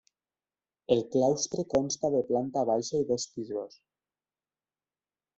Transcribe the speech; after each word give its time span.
El 0.93 1.01
claustre 1.15 1.65
consta 1.73 2.09
de 2.15 2.21
planta 2.29 2.63
baixa 2.69 3.01
i 3.03 3.07
dos 3.11 3.27
pisos. 3.35 3.77